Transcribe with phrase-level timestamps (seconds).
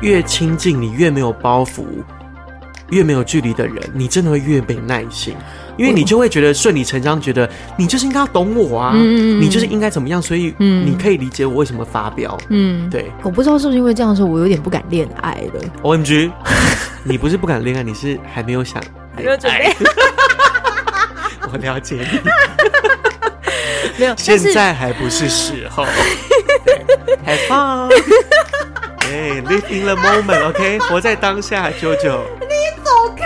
[0.00, 1.84] 越亲近你越没有包袱，
[2.90, 5.34] 越没有距离的人，你真的会越没耐心，
[5.76, 12.38] 因为你就会觉得顺理成章，觉得你就是应该要懂我啊，嗯、你就是应该怎么样，所以你可以理解我为什么发飙。
[12.48, 15.60] 嗯，对，我不知道是不是因为这样说，我有点不敢恋爱了。
[15.82, 16.30] OMG，
[17.02, 18.82] 你不是不敢恋爱，你是还没有想，
[19.14, 19.74] 还没有准备。
[21.50, 22.20] 我了解你，
[23.98, 25.86] 没有，现在还不是时候。
[27.26, 27.90] Have fun，
[29.10, 32.20] 哎，live in the moment，OK，活在当下，九九。
[32.40, 32.54] 你
[32.84, 33.24] 走开。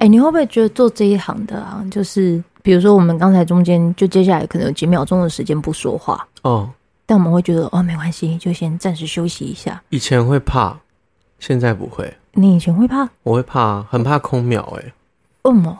[0.00, 6.68] 哎，你会不会觉得做这一行的啊，就是比如说我们刚才中间就接下来可能有几秒钟的时间不说话哦，
[7.06, 9.80] 但我们会觉得哦，没关系，就先暂时休息一下。
[9.90, 10.76] 以前会怕，
[11.38, 12.12] 现在不会。
[12.32, 13.08] 你以前会怕？
[13.22, 14.80] 我会怕，很怕空秒、欸。
[14.80, 14.92] 哎，为
[15.44, 15.78] 什么？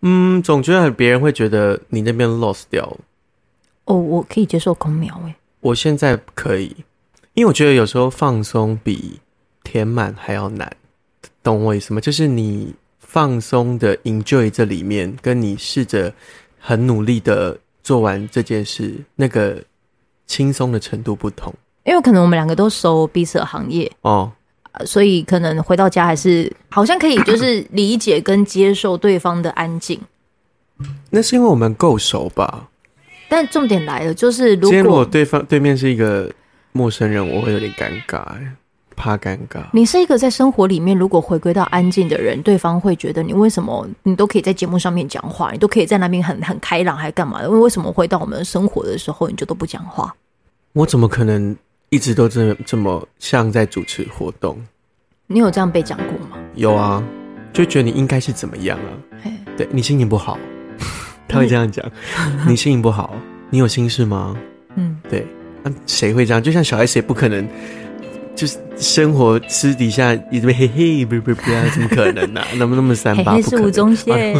[0.00, 2.98] 嗯，总觉得别人会觉得你那边 lost 掉了。
[3.84, 5.28] 哦，我可以接受空秒、欸。
[5.28, 6.74] 哎，我现在可以，
[7.34, 9.20] 因为我觉得有时候放松比
[9.62, 10.70] 填满还要难。
[11.42, 12.00] 懂我意思吗？
[12.00, 16.12] 就是你放松的 enjoy 这里面，跟你试着
[16.58, 19.62] 很努力的做完这件事，那个
[20.26, 21.52] 轻松的程度不同。
[21.84, 24.32] 因为可能我们两个都熟彼此的行业哦。
[24.86, 30.00] 所以可能回到家还是好像可以，就是理解跟接受对方的安静。
[31.10, 32.68] 那是因为我们够熟吧？
[33.28, 36.30] 但重点来了，就是如果，如果对方对面是一个
[36.72, 38.24] 陌生人，我会有点尴尬，
[38.96, 39.62] 怕尴尬。
[39.72, 47.46] 你是一个在生活里面如果回归到安静的人，对方会觉得你为什么你都可以在节目上面讲话，你都可以在那边很很开朗，还干嘛的？
[47.48, 50.14] 因为为什么回到我们生活的时候，你就都不讲话？
[50.72, 51.54] 我怎么可能？
[51.92, 54.58] 一直都这么这么像在主持活动，
[55.26, 56.38] 你有这样被讲过吗？
[56.54, 57.04] 有啊，
[57.52, 58.88] 就觉得你应该是怎么样啊？
[59.22, 60.38] 嘿对，你心情不好，
[61.28, 61.84] 他会这样讲。
[62.48, 63.14] 你心情不好，
[63.50, 64.34] 你有心事吗？
[64.76, 65.26] 嗯，对。
[65.62, 66.42] 那谁会这样？
[66.42, 67.46] 就像小孩，谁不可能？
[68.34, 71.42] 就是生活私底下一直嘿嘿，不不不，
[71.74, 72.46] 怎么可能呢、啊？
[72.56, 73.50] 那么那么三八，不可。
[73.50, 74.34] 是吴宗宪。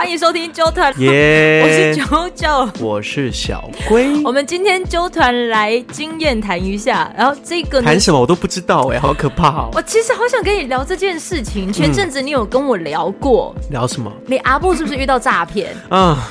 [0.00, 4.08] 欢迎收听啾团，Yeah, 我是九九，我是小龟。
[4.24, 9.70] 我们今天纠团来经验谈一下，然后这个谈什么我都不知道哎，好可怕哦！
[9.74, 11.70] 我其实好想跟你聊这件事情。
[11.70, 14.10] 前阵子你有跟我聊过，嗯、聊什么？
[14.26, 16.30] 你阿布是不是遇到诈骗啊？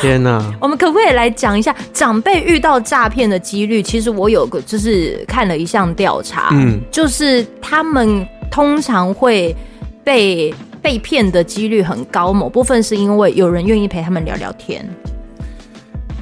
[0.00, 0.40] 天哪！
[0.62, 3.82] 我们可不可以来讲一下长辈遇到诈骗的几率？
[3.82, 9.52] 其实我有个就是看了一项调查，嗯，就是他们通常会
[10.04, 10.54] 被。
[10.82, 14.88] 被骗的几率很高，某部分是因为有人愿意陪他们聊聊天。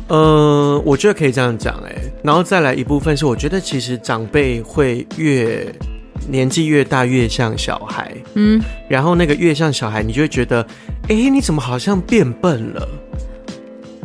[0.09, 5.71] 呃，我觉得可以这样讲，哎，然后再来一部分是，我觉得其实长辈会越
[6.27, 8.59] 年纪越大越像小孩，嗯，
[8.89, 10.67] 然后那个越像小孩，你就会觉得，
[11.09, 12.89] 哎，你怎么好像变笨了？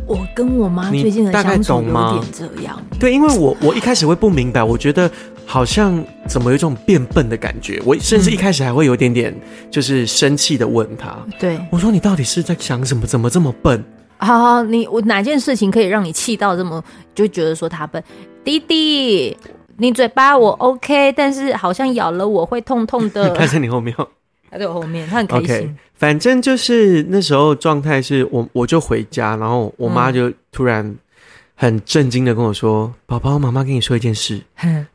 [0.08, 5.10] 我跟我妈最近的相处有点这样，对，因为我我一开始会不明白，我觉得。
[5.46, 7.80] 好像怎么有一种变笨的感觉？
[7.86, 9.36] 我甚至一开始还会有点点
[9.70, 13.06] 就是生气的问他，对我说：“你到底是在想什么？
[13.06, 13.84] 怎么这么笨？”
[14.20, 16.82] 好好，你我哪件事情可以让你气到这么
[17.14, 18.02] 就觉得说他笨？
[18.46, 19.38] 弟弟，
[19.78, 23.30] 你嘴巴我 OK，但是好像咬了我会痛痛的。
[23.36, 23.94] 他在你后面，
[24.50, 25.48] 他在我后面，他很开心。
[25.48, 25.70] Okay,
[26.04, 30.86] 反正就是那时候状态是我我就回家，然后我妈就突然。
[30.86, 30.98] 嗯
[31.56, 34.42] 很震惊的跟我说：“宝宝，妈妈跟你说一件事，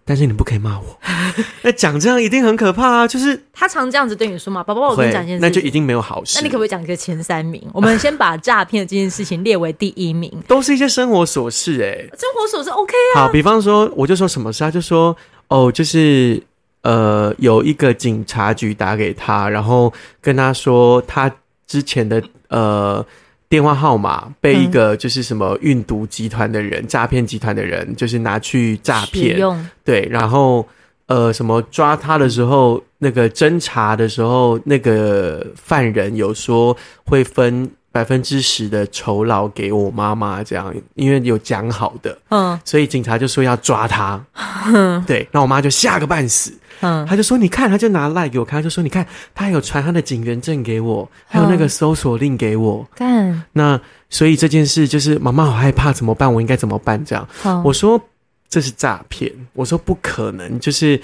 [0.04, 0.84] 但是你不可以骂我。
[1.62, 3.08] 那讲这样一定很可怕啊！
[3.08, 6.36] 就是他常这样子对你说嘛，宝宝，我跟你讲一件事，那就一定没有好事。
[6.36, 7.62] 那你可不可以讲一个前三名？
[7.72, 10.30] 我们先把诈骗这件事情列为第一名。
[10.48, 13.22] 都是一些生活琐事，哎，生活琐事 OK 啊。
[13.22, 15.16] 好，比方说，我就说什么事，他就说，
[15.46, 16.42] 哦，就是
[16.82, 21.30] 呃，有一个警察局打给他，然后跟他说他
[21.66, 23.04] 之前的呃。”
[23.50, 29.40] 电话号码被一个就是什么运毒集团的人、诈骗集团的人，就是拿去诈骗。
[29.82, 30.68] 对，然后
[31.06, 36.76] 呃，什么抓他的时候，那个侦查的时候，那个犯人有说
[37.06, 42.16] 会分百分之十的酬劳给我妈妈，这样，因为有讲好的。
[42.28, 44.22] 嗯，所以警察就说要抓他。
[44.66, 46.52] 嗯， 对，那我妈就吓个半死。
[46.80, 49.04] 嗯，他就说：“你看，他就拿赖给我看，他就说：你看，
[49.34, 52.86] 他还有传他的警员证给我，还有那个搜索令给我。
[52.94, 56.32] 看，那所以这件事就是妈妈好害怕，怎么办？
[56.32, 57.04] 我应该怎么办？
[57.04, 58.00] 这样，好我说
[58.48, 61.00] 这是诈骗，我说不可能，就是。”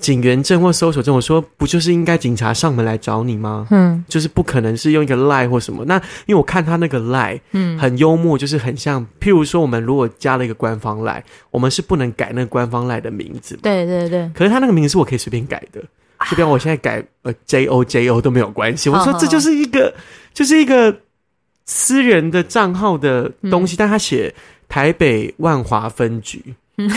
[0.00, 3.66] 警员证或搜索证，我说不就是应该警察上门来找你吗？
[3.70, 5.84] 嗯，就是不可能是用一个赖或什么。
[5.84, 13.58] 那因为我看他那个赖，嗯，很幽默，就是很像，譬如说我们如果加了一个官方赖，我们是不能改那个官方赖的名字。
[13.62, 14.30] 对对对。
[14.34, 15.80] 可是他那个名字是我可以随便改的，
[16.30, 18.88] 就比方我现在改呃 J O J O 都没有关系。
[18.88, 19.94] 我说这就是一个
[20.32, 20.96] 就是一个
[21.66, 24.34] 私人的账号的东西，但他写
[24.66, 26.42] 台北万华分局。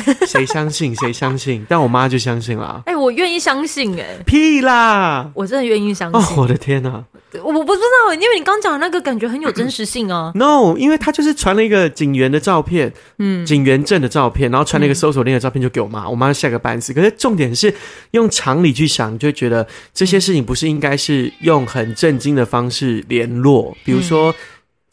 [0.28, 2.84] 谁相信谁相信，但我妈就相信了。
[2.86, 5.30] 哎、欸，我愿意相信、欸，哎，屁啦！
[5.34, 6.22] 我真的愿意相信。
[6.22, 7.04] 哦，我的天哪！
[7.42, 10.32] 我我不知道，因为你刚讲的那个感觉很有真实性啊。
[10.38, 16.08] No，因为他就是传了一个警员的照片，嗯，警员证的照片，然后传了一个搜索令的照片，就给我妈。
[16.08, 16.94] 我妈吓个半死。
[16.94, 17.74] 可是重点是
[18.12, 24.34] 用常理去想，你就会觉得这些事情不是应该是用很震惊的方式联络，比如说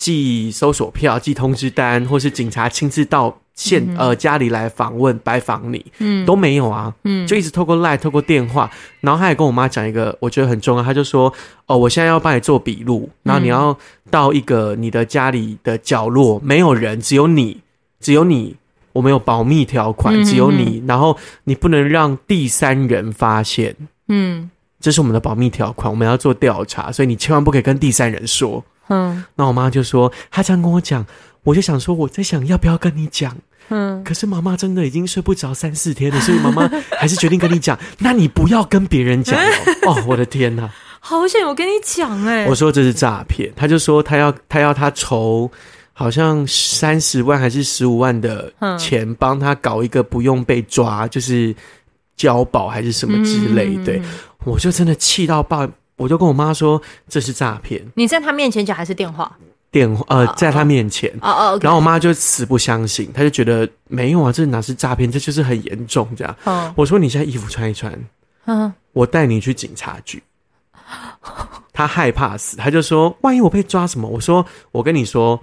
[0.01, 3.39] 寄搜索票、寄通知单，或是警察亲自到。
[3.57, 8.71] 现呃家里来访问拜访你，嗯，都没有啊，嗯，就一直透过 LINE 透过电话，
[9.01, 11.31] 然后他也跟我妈讲一个我觉得很重要，他就说
[11.67, 13.77] 哦，我现在要帮你做笔录，然后你要
[14.11, 17.61] 到一个你的家里的角落，没有人，只有你，
[18.01, 18.57] 只有你，
[18.95, 21.15] 我们有保密条款，只有你，然后
[21.45, 23.77] 你不能让第三人发现，
[24.09, 24.51] 嗯，
[24.81, 31.05] 这是我们的保密条款，我们要做调查，所以你千万不可以跟第三人说，嗯，那我妈就说，她这样跟我讲，
[31.43, 33.35] 我就想说我在想要不要跟你讲。
[33.73, 37.79] 嗯，可是妈妈真的已经睡不着三四天了，所以妈妈还是决定跟你讲。
[37.99, 39.39] 那你不要跟别人讲
[39.87, 39.95] 哦！
[39.95, 42.47] 哦，我的天哪， 好险我跟你讲哎！
[42.47, 45.49] 我说这是诈骗，他就说他要他要他筹
[45.93, 51.55] 好像三十万还是十五万的钱，帮他搞一个不用被抓，就是
[52.17, 53.77] 交保还是什么之类。
[53.85, 54.03] 对，
[54.45, 55.65] 我就真的气到爆，
[56.01, 57.85] 我就跟我妈说这是诈骗。
[57.95, 59.37] 你在他面前讲还是电话？
[59.71, 66.37] 电话呃，在他面前哦哦，然后我妈就死不相信，她就觉得没有啊，这哪是诈骗，这就是很严重这样。
[66.45, 67.93] 哦，我说你现在衣服穿一穿，
[68.47, 70.21] 嗯，我带你去警察局。
[71.73, 74.09] 她害怕死，她就说万一我被抓什么？
[74.09, 75.41] 我说我跟你说，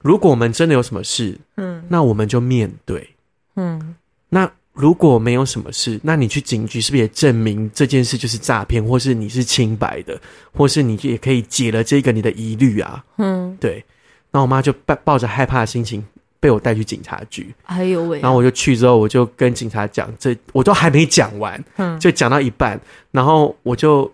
[0.00, 3.16] 如果我们真的有什么事，嗯，那我们就面对，
[3.56, 3.96] 嗯，
[4.28, 4.48] 那。
[4.76, 10.20] 如果没有什么事，那你去警局是不是也证明这件事就是诈骗，或是你是清白的，
[10.52, 13.02] 或是你也可以解了这个你的疑虑啊？
[13.16, 13.82] 嗯，对。
[14.30, 16.04] 然后我妈就抱抱着害怕的心情
[16.38, 17.54] 被我带去警察局。
[17.62, 18.20] 哎呦喂！
[18.20, 22.78] 然后我就去之后，我就跟警察讲，这我都还没讲完，嗯，就讲到一半，
[23.10, 24.12] 然后我就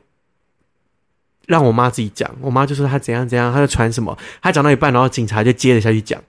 [1.47, 2.31] 让我妈自己讲。
[2.41, 6.23] 我妈就说她怎样怎样，她就传什么，她讲到一半，然后警察就接着下去讲。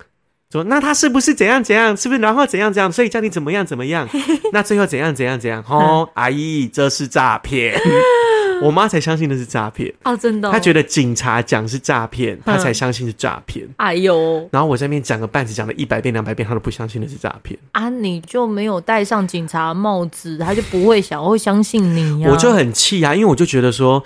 [0.54, 1.98] 说那他是不是怎样怎样？
[1.98, 2.92] 是不是然后怎样怎样？
[2.92, 4.08] 所以叫你怎么样怎么样？
[4.54, 5.64] 那最后怎样怎样怎样？
[5.68, 7.76] 哦， 阿姨，这是诈骗。
[8.62, 10.50] 我妈才相信那是诈骗哦，真的。
[10.50, 13.68] 她觉得警察讲是诈骗，她才相信是诈骗。
[13.78, 14.48] 哎呦！
[14.52, 17.60] 然后我在那边讲个半子，讲了一百遍两百遍，她都不相信那是诈骗。
[17.74, 22.30] 啊，你就没有戴上警察帽子，她就不会想会相信你呀。
[22.32, 24.02] 我就很气啊，因为我就觉得说。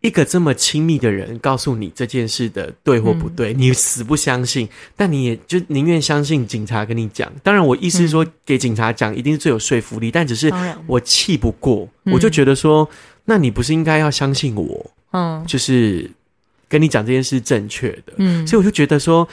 [0.00, 4.66] 一个这么亲密的人告诉你这件事的对或不对，嗯、你死不相信，
[4.96, 7.30] 但你也就宁愿相信警察跟你讲。
[7.42, 10.50] 当然，我意思是说，给警察讲一定是最有说服力，嗯、但只是
[10.86, 12.88] 我气不过，嗯、我就觉得说，
[13.26, 14.90] 那你不是应该要相信我？
[15.12, 16.10] 嗯，就是
[16.66, 18.14] 跟你讲这件事正确的。
[18.16, 19.28] 嗯，所以我就觉得说，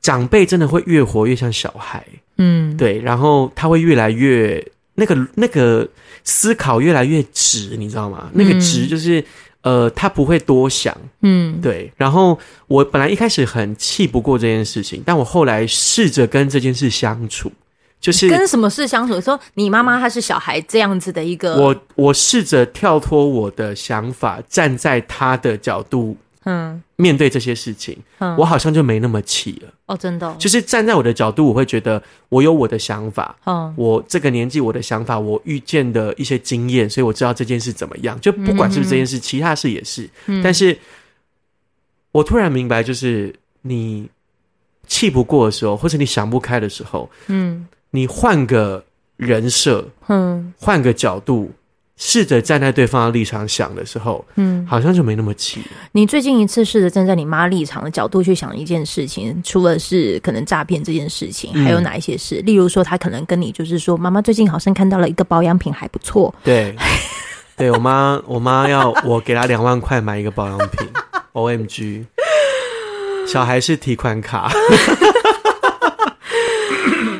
[0.00, 2.02] 长辈真的会越活越像小孩。
[2.38, 5.86] 嗯，对，然后他会越来越那个那个
[6.24, 8.30] 思考越来越直，你知道吗？
[8.32, 9.22] 那个直就是。
[9.62, 11.92] 呃，他不会多想，嗯，对。
[11.96, 17.52] 然后我本来一开始很气不过这件事情，但我后来试着跟这件事相处，
[18.00, 19.20] 就是跟什么事相处？
[19.20, 26.16] 说你妈妈她是小孩这样子的一个，我我试着跳脱我的想法，站在他的角度。
[26.46, 29.68] 嗯，面对这些事情，嗯，我好像就没那么气了。
[29.90, 33.36] 哦，真的哦，就是站在我的角度，我会觉得我有我的想法。
[33.44, 38.18] 嗯，我这个年纪，我的想法，我遇见的一些经验，所以我知道这件事怎么样。
[38.20, 40.08] 就不管是不是这件事，嗯，其他事也是。
[40.26, 40.78] 嗯，但是
[42.12, 44.08] 我突然明白，就是你
[44.86, 48.84] 气不过的时候，或者你想不开的时候，嗯，你换个
[49.16, 51.50] 人设，嗯，换个角度。
[52.02, 55.60] 试着站在对方的立场想的时候，嗯，好像就没那么气。
[55.92, 62.40] 你最近一次试着站在你妈立场的角度去想一件事情，除了是可能诈骗这件事情，还有哪一些事？
[62.40, 66.34] 嗯、例如说，他可能跟你就是说，妈妈最近好像看到了一个保养品还不错。
[66.42, 66.74] 对，
[67.54, 70.88] 对我妈，我妈要我给她两万块买一个保养品。
[71.34, 72.06] OMG，
[73.26, 74.50] 小孩是提款卡。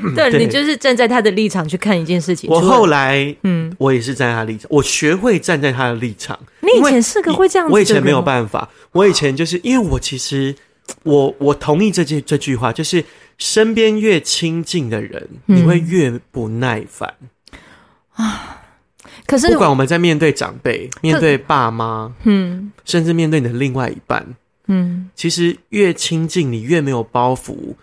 [0.15, 2.51] 对，你就是站在他的立场去看一件事情。
[2.51, 6.39] 我后来，嗯，我也是站在他立场，我学会站在他的立场。
[6.61, 7.75] 你以前是个会这样子的？
[7.75, 10.55] 我以前没有办法，我以前就是因为我其实，
[11.03, 13.05] 我我同意这句这句话，就是
[13.39, 17.15] 身边越亲近的人，你会越不耐烦
[18.15, 18.59] 啊。
[19.27, 24.27] 可是不管我们在面对长辈、面对爸妈，嗯，甚至面对你的另外一半，
[24.67, 27.75] 嗯，其实越亲近，你越没有包袱。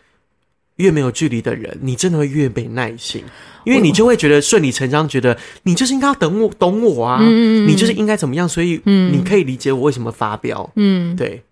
[0.78, 3.24] 越没有距离的人，你真的会越没耐心，
[3.66, 10.70] 因为你就会觉得顺理成章，觉得你就是应该要等我懂我啊，嗯、你就是应该怎么样，所以你可以理解我为什么发飙。
[10.76, 11.44] 嗯，对。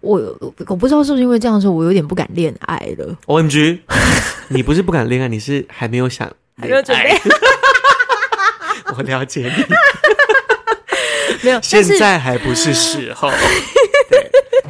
[0.00, 0.20] 我
[0.68, 3.18] 我不知道是不是因为这样说，我有点不敢恋爱了。
[3.26, 3.80] OMG，
[4.48, 6.30] 你不是不敢恋爱，你是还没有想
[6.62, 6.82] 恋爱。
[6.82, 7.20] 准 备
[8.96, 9.64] 我了解你。
[11.42, 13.28] 没有，现在还不是时候。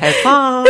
[0.00, 0.64] Have fun，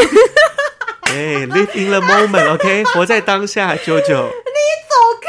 [1.10, 2.92] 哎、hey,，live in the moment，OK， okay?
[2.92, 4.24] 活在当下，九九。
[4.26, 5.28] 你走开。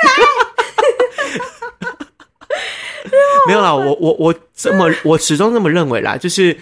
[3.48, 6.56] 没有啦，我我我这么，我始终这么认为啦，就是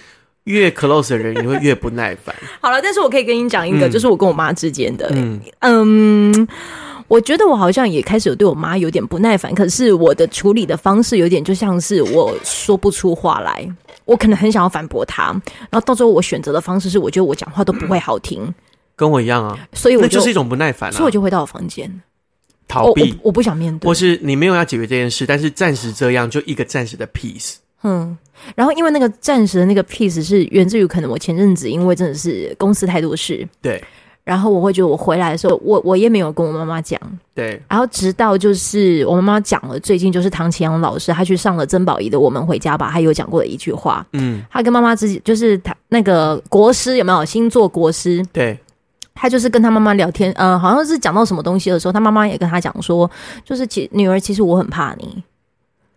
[0.43, 2.36] 越 close 的人，你会越不耐烦。
[2.62, 6.47] 好了，但是我可以跟你讲一个，嗯、就是我跟我妈之间的，嗯嗯，
[7.07, 13.67] 我觉得我好像也开始有对我妈有点不耐烦，可是我的处理的方式有点就像是我说不出话来。
[14.05, 15.31] 我可能很想要反驳她，
[15.69, 18.53] 然后到最后我选择的方式是，我觉得我讲话都不会好听，
[18.98, 21.89] 跟我一样啊，所以我就，那就是一种不耐烦啊，所以我就回到我房间
[22.68, 28.18] 逃避我，我不想面对，或是你没有要解决这件事，但是暂时这样就一个暂时的 peace，嗯，
[28.56, 33.82] 然后因为那个暂时的那个 peace 是源自于可能我前阵子因为真的是公司太多事，对。
[34.24, 37.00] 然后我会觉得我回来的时候，我我也没有跟我妈妈讲。
[37.34, 37.62] 对。
[37.70, 44.06] 然后直到就是我妈妈讲了，最近就是唐奇阳老师他去上了曾宝仪的《我们回家吧》，他有讲过的一句话。
[44.12, 44.44] 嗯。
[44.51, 48.22] 他跟妈妈自己就是他那个国师有没有星座国师？
[48.34, 48.60] 对。
[49.17, 53.09] 他就是跟他妈妈聊天，呃，好像是讲到什么东西的时候，他妈妈也跟他讲说，
[53.43, 55.24] 就是其女儿其实我很怕你。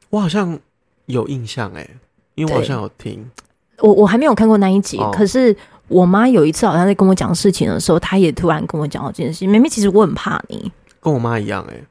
[0.09, 0.59] 我好像
[1.07, 1.89] 有印象哎，
[2.35, 3.31] 因为我好像有听。
[3.79, 5.57] 我我还没有看过那一集，哦、可是。
[5.91, 9.51] 我妈有一次好像在跟我讲事情的时候，她也突然跟我讲到这件事情。
[9.51, 11.85] 妹妹，其实我很怕你，跟我妈一样哎、欸。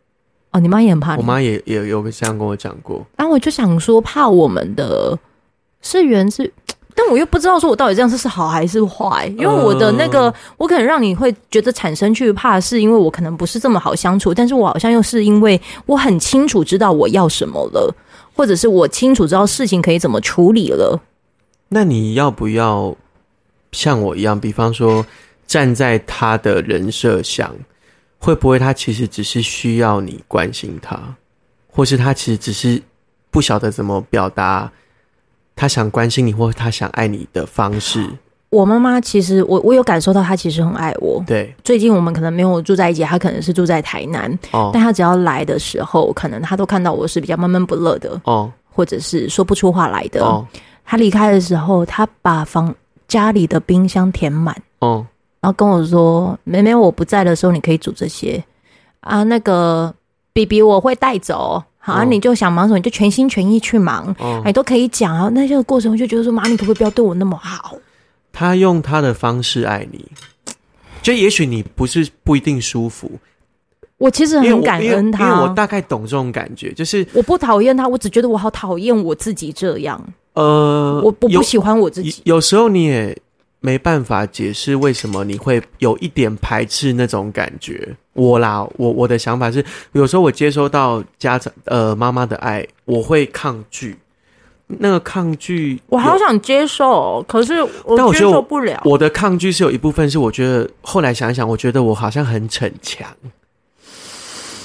[0.51, 1.21] 哦，你妈也很怕你。
[1.21, 3.05] 我妈也也有这样跟我讲过。
[3.17, 5.19] 然后我就想说，怕我们的
[5.81, 6.49] 是源自，
[7.01, 9.25] 但我又不知道说我到底这样是是好还是坏。
[9.37, 14.33] 因为我的那个，呃、我可能让你会觉得产生惧怕，是因为我可能不是这么好相处。
[14.33, 17.95] 但是我好像又是因为我很清楚知道我要什么了，
[18.35, 20.99] 或者是我清楚知道事情可以怎么处理了。
[21.69, 22.93] 那你要不要？
[23.71, 25.05] 像我一样，比方说
[25.45, 27.55] 站在他的人设想，
[28.17, 30.99] 会不会他其实只是需要你关心他，
[31.71, 32.81] 或是他其实只是
[33.29, 34.69] 不晓得怎么表达
[35.59, 38.09] 他想关心你或他想爱你的方式？
[38.49, 41.21] 我妈妈其实我我有感受到，她其实很爱我。
[41.27, 44.31] 对，最近我们可能没有住在一起，她可能是住在台南。
[44.51, 48.19] 哦，但她只要来的时候，可能她都看到我是比较闷闷不乐的。
[48.23, 50.23] 哦，或者是说不出话来的。
[50.23, 50.47] 哦，
[50.85, 52.73] 她离开的时候，她把房。
[53.09, 55.03] 家里的冰箱填满，哦，
[55.41, 58.43] 然后跟我说：“妹妹，我不在的时候，你可以煮这些
[58.99, 59.23] 啊。
[59.23, 59.91] 那个
[60.31, 65.29] BB 我会带走，好，哦，你就想忙什么，你就全心全意去忙，哦，你都可以讲啊。
[65.33, 67.75] 那这个过程，我就觉得说，妈，你可不可以不要对我那么好？
[68.31, 70.05] 他用他的方式爱你，
[71.01, 73.11] 就也许你不是不一定舒服。
[73.97, 80.01] 我其实很感恩他，因为，因为我大概懂这种感觉，就是我不讨厌他，我只觉得我好讨厌我自己这样。”
[80.33, 82.21] 呃，我我不喜欢我自己。
[82.23, 83.17] 有时候你也
[83.61, 87.95] 没办法解释为什么你会有一点排斥那种感觉。
[88.13, 93.97] 我啦，我我的想法是，有时候我接收到家长呃妈妈的爱，我会抗拒。
[94.67, 98.79] 那个抗拒，我好想接受，可是我接受不了。
[98.85, 103.07] 我的抗拒是有一部分是我觉得后来想一想，我觉得我好像很逞强。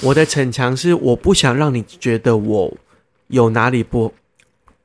[0.02, 2.70] 我的逞强是我不想让你觉得我
[3.28, 4.12] 有哪里不。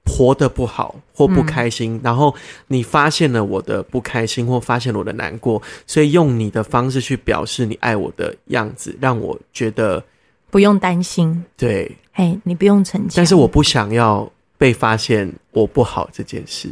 [0.10, 2.36] 活得不好或不开心，嗯、然后
[2.68, 10.04] 你发现了我的不开心或发现了我的难过，所以用你的方式去表示你爱我的样子，让我觉得
[10.50, 11.44] 不用担心。
[11.56, 13.13] 对，嘿，你不用逞强。
[13.18, 16.70] 但是我不想要被发现我不好这件事，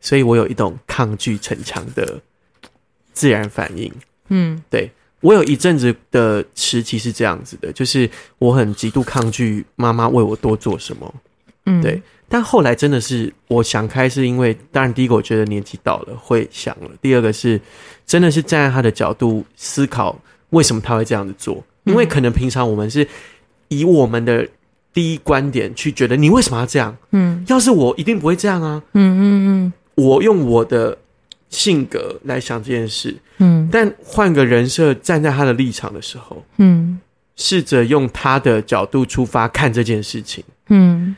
[0.00, 2.20] 所以我有一种抗拒逞强的
[3.12, 3.90] 自然反应。
[4.28, 4.90] 嗯，对，
[5.20, 11.12] 我有一阵子的时期是这样子的，就是我很极度抗拒妈妈为我多做什么。
[11.66, 12.00] 嗯，对。
[12.28, 17.60] 但后来真的是我想开，是因为当然第一个我觉得年纪到了会想了，第二个是
[18.06, 23.06] 真的是站在他的角度思考为什么他会这样子做，因为可能平常我们是
[23.68, 24.48] 以我们的
[24.94, 29.22] 第一观点去觉得你为什么要这样，嗯，要是我一定不会这样啊，嗯嗯
[29.66, 30.96] 嗯，我用我的
[31.50, 36.98] 性格来想这件事，嗯，但换个人设站在他的立场的时候，嗯，
[37.36, 41.14] 试着用他的角度出发看这件事情，嗯。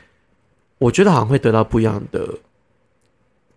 [0.77, 2.27] 我觉得好像会得到不一样的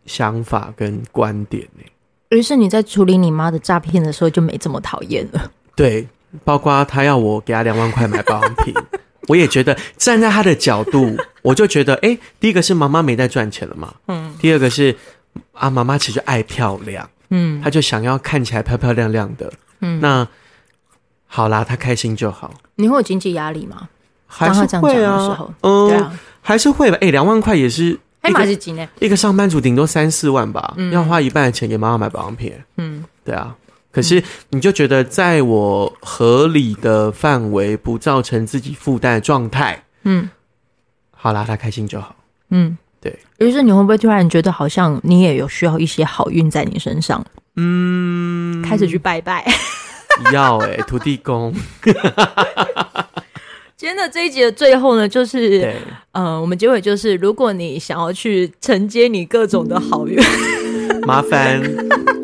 [0.06, 1.82] 想法跟观点呢。
[2.30, 5.50] 于是你在处理你妈的诈骗的时候就没这么讨厌了。
[5.74, 6.06] 对，
[6.44, 8.74] 包括他要我给他两万块买保养品，
[9.28, 14.94] 我也觉得站在他的角度，我就觉得，哎，第一个是妈妈没在赚钱了嘛，嗯，第二个是
[15.52, 20.26] 啊，妈妈其实爱漂亮，嗯，她就想要看起来漂漂亮亮的，嗯，那
[21.26, 22.52] 好啦，她开心就好。
[22.74, 23.88] 你会有经济压力吗？
[24.38, 26.96] 当他这样讲的时候，嗯，对啊，还是会吧。
[27.02, 28.88] 哎、欸，两万块也是，还蛮是几呢？
[29.00, 32.50] 一个上班族顶多三四万吧，嗯、要花一半的钱给妈妈买保养品。
[32.78, 33.54] 嗯，对啊。
[33.92, 40.30] 可是你就觉得在我合理的范围，不造成自己负担的状态，嗯，
[41.10, 42.16] 好啦，他开心就好。
[42.48, 43.18] 嗯，对。
[43.38, 47.22] 于是你会不会突然觉得，好像你也有需要一些好运在你身上？
[47.56, 49.44] 嗯，开始去拜拜。
[50.32, 51.54] 要哎、欸，土地公。
[53.88, 55.74] 今天的这一集的最后呢，就是，对
[56.12, 60.20] 呃，我们结尾就是，如果你想要去承接你各种的好运，
[61.08, 61.58] 麻烦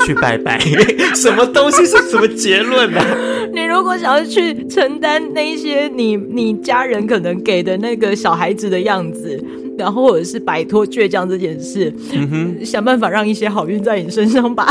[0.04, 0.58] 去拜拜。
[1.16, 3.16] 什么东西是什么结论呢、啊？
[3.54, 9.42] 你如果想要去承担那一些你你家人可能给的那个小孩子的样子，
[9.78, 14.68] 然后或者是摆脱倔强这件事，嗯哼，想办法让一些好运在你身上吧。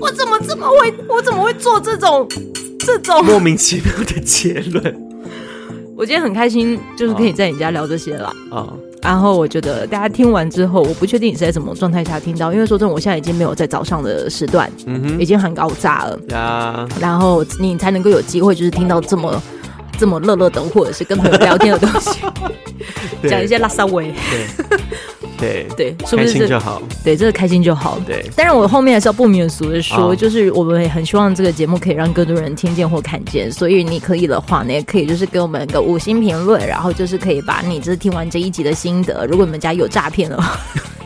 [0.00, 0.94] 我怎么这么会？
[1.06, 2.26] 我怎么会做这种？
[2.84, 3.24] 这种。
[3.24, 4.94] 莫名其妙的结论，
[5.96, 8.34] 我今天很开心，就是可以在你家聊这些了啊。
[8.50, 16.18] 哦、然后我觉得大家听完之后，我不确定你是在什么状态下听到，因为说真的，我现在已经没有在早上的时段，嗯哼，已经很高炸了。
[16.28, 16.88] 呀。
[17.00, 19.42] 然后你才能够有机会，就是听到这么
[19.98, 22.20] 这么乐乐的，或者是跟朋友聊天的东西，
[23.22, 23.30] 对。
[23.30, 24.12] 讲一些拉萨维。
[24.30, 24.78] 对
[25.42, 26.82] 对对，是不是开心就好？
[27.02, 27.98] 对，这个开心就好。
[28.06, 33.50] 对，但是我后面还是要不免俗的说，哦、就是我们也很希望这个节目可以让更多人听见或看见。
[33.50, 39.26] 所以你可以的话呢，也可以就是给我们个五星评论，然后就是可以把你就是听完这一集的心得。
[39.26, 40.56] 如果你们家有诈骗的话，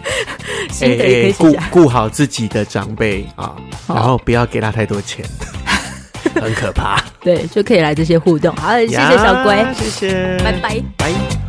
[0.81, 1.33] 也可以。
[1.33, 5.25] 顾顾好自己的长辈啊，哦、然后不要给他太多钱，
[6.35, 7.03] 很可怕。
[7.21, 8.55] 对，就可以来这些互动。
[8.57, 11.46] 好，谢谢小龟，谢谢，拜拜，拜。